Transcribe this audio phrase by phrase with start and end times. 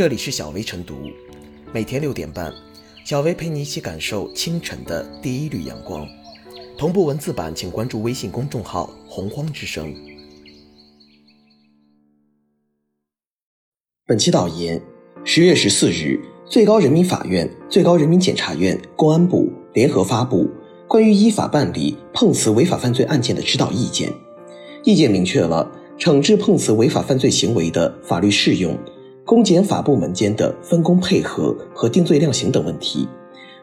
[0.00, 0.94] 这里是小薇晨读，
[1.74, 2.50] 每天六点半，
[3.04, 6.08] 小薇陪你一起感受清晨的第一缕阳光。
[6.78, 9.94] 同步文字版，请关注微信公众号“洪荒之声”。
[14.08, 14.80] 本期导言：
[15.22, 20.48] 十月十四日，最高人民法院、最高人民检察院、公安部联合发布
[20.88, 24.10] 关于依法办理碰瓷违法犯罪案件的指导意见。
[24.82, 28.78] 意见明确了惩治碰瓷违法犯罪行为的法律适用。
[29.30, 33.08] 公检法部门间的分工配合和定罪量刑等问题，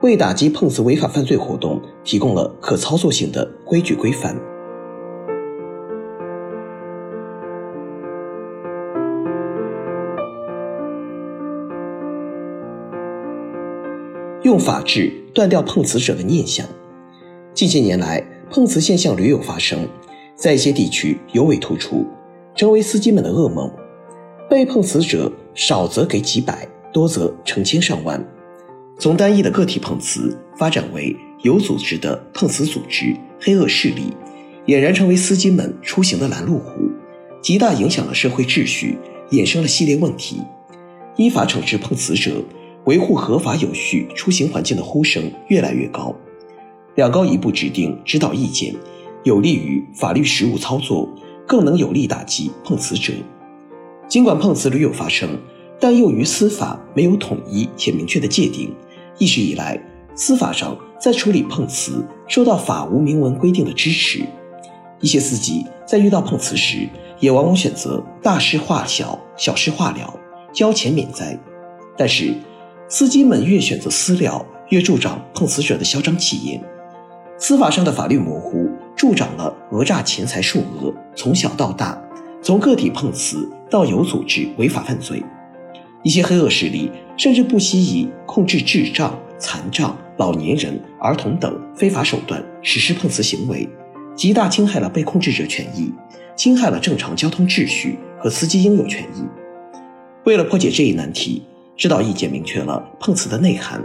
[0.00, 4.36] 为打击碰瓷违法犯罪活动提供了可操作性的规矩规范。
[14.42, 16.66] 用法治断掉碰瓷者的念想。
[17.54, 18.20] 近些年来，
[18.50, 19.88] 碰瓷现象屡有发生，
[20.34, 22.04] 在一些地区尤为突出，
[22.56, 23.70] 成为司机们的噩梦。
[24.50, 28.24] 被碰瓷者少则给几百，多则成千上万。
[28.98, 34.12] 从单一的个体碰瓷发展为有组织的碰瓷组织、黑恶势力，
[34.66, 36.90] 俨然成为司机们出行的拦路虎，
[37.42, 38.96] 极大影响了社会秩序，
[39.30, 40.40] 衍生了系列问题。
[41.16, 42.42] 依法惩治碰瓷者，
[42.84, 46.14] 维护合法有序出行环境的呼声越来越高。
[46.94, 48.74] 两高一部制定指导意见，
[49.24, 51.08] 有利于法律实务操作，
[51.46, 53.12] 更能有力打击碰瓷者。
[54.12, 55.38] 尽管碰瓷屡有发生，
[55.80, 58.70] 但由于司法没有统一且明确的界定，
[59.16, 59.82] 一直以来
[60.14, 64.22] 司法上在处理碰瓷受到法无明文规定的支持。
[65.00, 66.86] 一些司机在遇到碰瓷时，
[67.20, 70.14] 也往往选择大事化小、小事化了，
[70.52, 71.34] 交钱免灾。
[71.96, 72.34] 但是，
[72.90, 76.62] 司机们越选择私了，越助长碰瓷者的嚣张气焰。
[77.38, 81.98] 司法上的法律模糊，助长了讹诈钱财数额从小到大。
[82.42, 85.22] 从个体碰瓷到有组织违法犯罪，
[86.02, 93.66] 一些黑恶势力甚至不惜以控制智障、残障、老年人、儿童等非法手段实施碰瓷行为，
[94.14, 95.90] 极大侵害了被控制者权益，
[96.36, 99.24] 侵害了正常交通秩序和司机应有权益。
[100.24, 101.42] 为了破解这一难题，
[101.74, 103.82] 指导意见明确了碰瓷的内涵，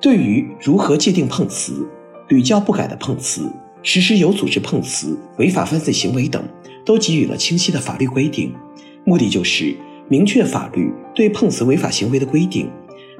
[0.00, 1.86] 对于如何界定碰瓷、
[2.28, 6.42] 屡教不改的碰瓷、实施有组织碰瓷违法犯罪行为等。
[6.84, 8.52] 都给予了清晰的法律规定，
[9.04, 9.74] 目的就是
[10.08, 12.70] 明确法律对碰瓷违法行为的规定，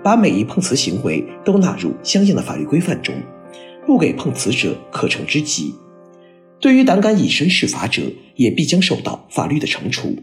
[0.02, 3.14] 把每一碰瓷行为都纳入相应的法律规范中，
[3.86, 5.74] 不给碰瓷者可乘之机。
[6.60, 8.02] 对于胆敢以身试法者，
[8.36, 10.16] 也必将受到法律的惩处。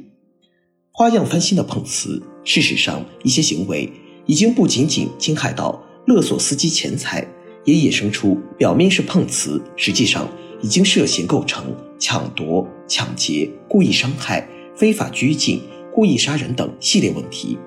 [0.92, 3.90] 花样翻新的碰瓷，事实上一些行为
[4.25, 7.25] 已经不仅仅侵害到勒索司机钱财，
[7.66, 10.30] 也衍生出表面是碰瓷，实际上。
[10.62, 14.46] 已经涉嫌构成抢夺、抢劫、故意伤害、
[14.80, 15.60] 非法拘禁、
[15.94, 17.58] 故意杀人等系列问题，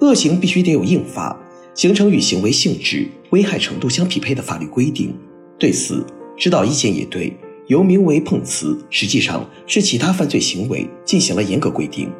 [0.00, 1.34] 恶行必须得有应罚，
[1.72, 5.14] 形成与行为性质、危害程度相匹配的法律规定。
[5.58, 6.04] 对此，
[6.36, 7.34] 指导意见也对
[7.68, 12.10] 由名为碰瓷，实际上是其他犯罪行为进行了严格规定，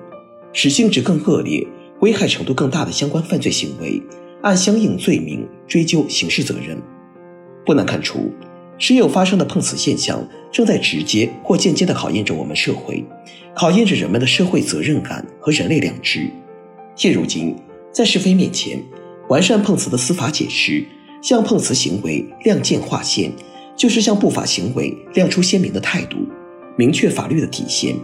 [0.54, 1.62] 使性质更恶劣、
[2.00, 4.02] 危害程度更大的相关犯罪行为
[4.40, 6.80] 按相应罪名追究刑事责任。
[7.66, 8.32] 不难看出。
[8.80, 13.04] 时有发生的碰瓷现象，正在直接或间接地考验着我们社会，
[13.54, 16.30] 考验着人们的社会责任感和人类良知。
[16.96, 17.54] 现如今，
[17.92, 18.82] 在是非面前，
[19.28, 20.82] 完善碰瓷的司法解释，
[21.20, 23.30] 向碰瓷行为亮剑划线，
[23.76, 26.16] 就是向不法行为亮出鲜明的态度，
[26.76, 27.94] 明确法律的底线，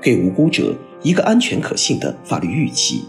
[0.00, 3.04] 给无辜者一个安全可信的法律预期，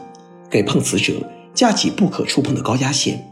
[0.50, 1.14] 给碰瓷者
[1.54, 3.26] 架起不可触碰的高压线。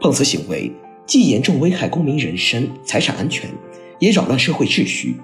[0.00, 0.72] 碰瓷行为。
[1.06, 3.50] 既严重危害公民人身、财产安全，
[3.98, 5.16] 也扰乱社会秩序。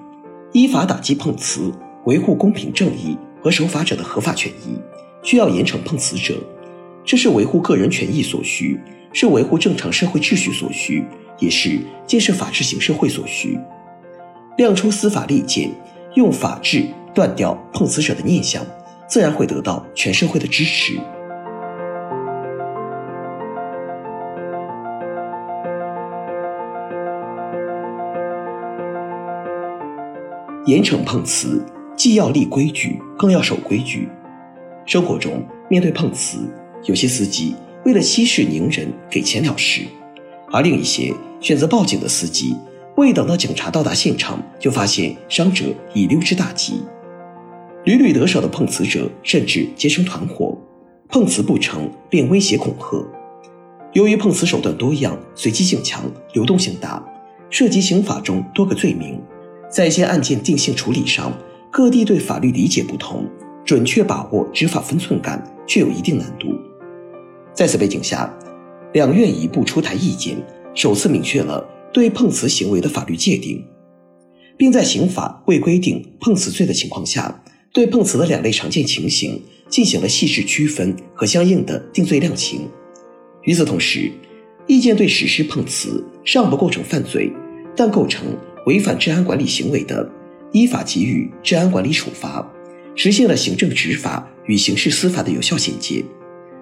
[0.52, 1.72] 依法打击碰瓷，
[2.04, 4.78] 维护公平正义和守法者的合法权益，
[5.22, 6.34] 需要严惩碰瓷者。
[7.04, 8.78] 这是维护个人权益所需，
[9.12, 11.04] 是维护正常社会秩序所需，
[11.38, 13.58] 也是建设法治型社会所需。
[14.56, 15.70] 亮出司法利剑，
[16.16, 16.84] 用法治
[17.14, 18.66] 断掉碰瓷者的念想，
[19.08, 20.98] 自然会得到全社会的支持。
[30.68, 31.64] 严惩碰瓷，
[31.96, 34.06] 既要立规矩，更要守规矩。
[34.84, 36.40] 生活中，面对碰瓷，
[36.84, 37.54] 有些司机
[37.86, 39.84] 为了息事宁人，给钱了事；
[40.52, 41.10] 而另一些
[41.40, 42.54] 选择报警的司机，
[42.98, 46.82] 未等到警察到达现场，就发现伤者已溜之大吉。
[47.84, 50.54] 屡屡得手的碰瓷者，甚至结成团伙，
[51.08, 53.02] 碰瓷不成便威胁恐吓。
[53.94, 56.04] 由于碰瓷手段多样、随机性强、
[56.34, 57.02] 流动性大，
[57.48, 59.18] 涉及刑法中多个罪名。
[59.70, 61.32] 在一些案件定性处理上，
[61.70, 63.28] 各地对法律理解不同，
[63.64, 66.48] 准确把握执法分寸感却有一定难度。
[67.52, 68.32] 在此背景下，
[68.94, 70.36] 两院一部出台意见，
[70.74, 73.62] 首次明确了对碰瓷行为的法律界定，
[74.56, 77.42] 并在刑法未规定碰瓷罪的情况下，
[77.72, 82.68] 对碰瓷的两类常见情形进行了细致区分和相应的定罪量刑。
[83.42, 84.10] 与此同时，
[84.66, 87.32] 意见对实施碰瓷尚不构成犯罪，
[87.76, 88.26] 但构成
[88.68, 90.06] 违反治安管理行为的，
[90.52, 92.46] 依法给予治安管理处罚。
[92.94, 96.04] 实现了行政执法与刑事司法的有效衔接，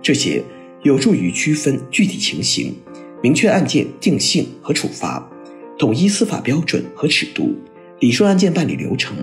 [0.00, 0.40] 这些
[0.84, 2.72] 有助于区分具体情形，
[3.20, 5.28] 明确案件定性和处罚，
[5.76, 7.56] 统一司法标准和尺度，
[7.98, 9.16] 理顺案件办理流程，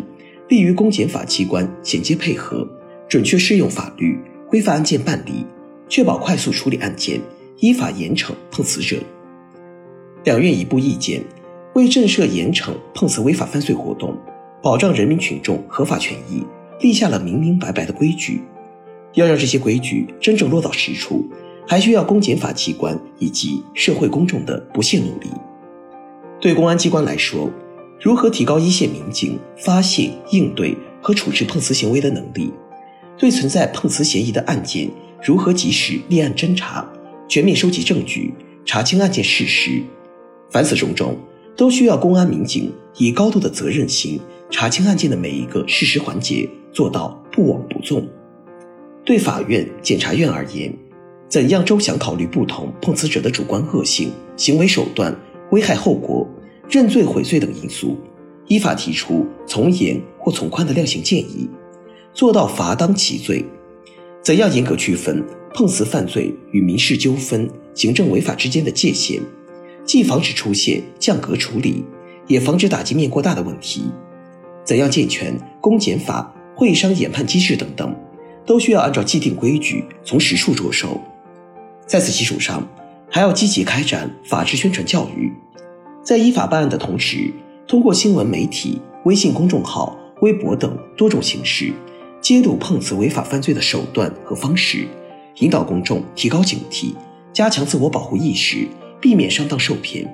[0.49, 2.67] 利于公检法机关衔接配合，
[3.07, 4.19] 准确适用法律，
[4.49, 5.45] 规范案件办理，
[5.87, 7.21] 确保快速处理案件，
[7.59, 8.97] 依法严惩碰瓷者。
[10.25, 11.23] 两院一部意见，
[11.73, 14.15] 为震慑严惩碰瓷违法犯罪活动，
[14.61, 16.43] 保障人民群众合法权益。
[16.79, 18.41] 立下了明明白白的规矩，
[19.13, 21.25] 要让这些规矩真正落到实处，
[21.65, 25.29] 还需要公检法机关以及社会公众的不懈努力。
[26.41, 27.49] 对公安机关来说，
[28.01, 32.51] 如何提高一线民警发现、应对和处置碰瓷行为的能力？
[33.17, 34.89] 对存在碰瓷嫌疑的案件，
[35.23, 36.85] 如何及时立案侦查、
[37.29, 38.33] 全面收集证据、
[38.65, 39.81] 查清案件事实？
[40.49, 41.17] 凡此种种，
[41.55, 44.19] 都需要公安民警以高度的责任心
[44.49, 46.49] 查清案件的每一个事实环节。
[46.73, 48.03] 做到不枉不纵。
[49.05, 50.73] 对法院、检察院而言，
[51.29, 55.15] 怎样周详考虑不同碰瓷者的主观恶性、行为手段、
[55.51, 56.27] 危害后果、
[56.67, 57.95] 认罪悔罪等因素，
[58.47, 61.47] 依法提出从严或从宽的量刑建议，
[62.11, 63.45] 做到罚当其罪？
[64.23, 65.23] 怎样严格区分
[65.53, 69.21] 碰瓷犯罪与民事纠纷、行政违法之间的界限，
[69.85, 71.83] 既防止出现降格处理，
[72.27, 73.83] 也防止打击面过大的问题？
[74.63, 76.33] 怎样健全公检法？
[76.55, 77.95] 会商研判机制等等，
[78.45, 81.01] 都需要按照既定规矩从实处着手。
[81.87, 82.65] 在此基础上，
[83.09, 85.33] 还要积极开展法治宣传教育，
[86.03, 87.33] 在依法办案的同时，
[87.67, 91.73] 通过新闻媒体、微信公众号、微博等多种形式，
[92.21, 94.87] 揭露碰瓷违法犯罪的手段和方式，
[95.39, 96.93] 引导公众提高警惕，
[97.33, 98.67] 加强自我保护意识，
[99.03, 100.07] 避免上当受骗。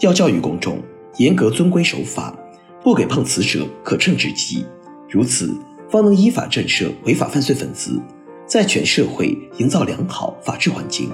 [0.00, 0.82] 要教育公众
[1.18, 2.36] 严格遵规守法，
[2.82, 4.66] 不给碰瓷者可乘之机。
[5.08, 5.56] 如此，
[5.88, 8.02] 方能依法震慑违法犯罪分子，
[8.44, 11.08] 在全社会营造良好法治环境。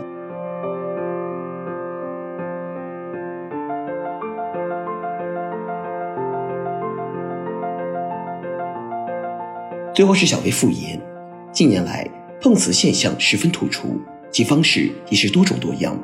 [9.94, 10.99] 最后是小微复言，
[11.53, 12.09] 近年来
[12.41, 14.00] 碰瓷现象十分突出，
[14.31, 15.94] 其方式也是多种多样。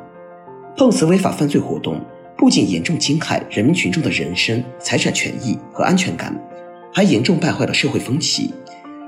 [0.78, 2.00] 碰瓷违法犯罪活动
[2.36, 6.32] 不仅严重侵害人民群众的人身、财产权益和安全感。
[6.94, 8.54] 还严重败坏了社会风气，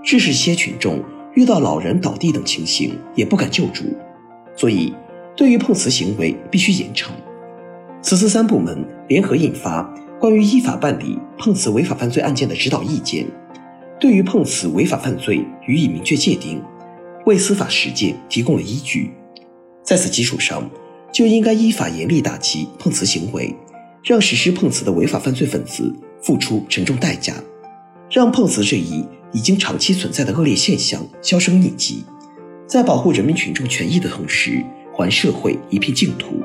[0.05, 1.01] 致使一些群众
[1.35, 3.85] 遇到老人倒地等情形也不敢救助。
[4.57, 4.93] 所以，
[5.37, 7.11] 对于碰瓷行为必须严惩。
[8.03, 9.83] 此次三部门联合印发
[10.19, 13.25] 《关于依法办理碰瓷违法犯罪案件的指导意见》，
[14.01, 16.61] 对于碰瓷违法犯罪予以明确界定，
[17.27, 19.13] 为司法实践提供了依据。
[19.85, 20.69] 在此基础上，
[21.13, 23.55] 就应该依法严厉打击碰瓷行为，
[24.03, 27.35] 让实施碰瓷的违法犯罪分子付出沉重代价。
[28.11, 32.05] 让碰瓷这一已经长期存在的恶劣现象销声匿迹，
[32.67, 36.43] 在保护人民群众权益的同时，还社会一片净土。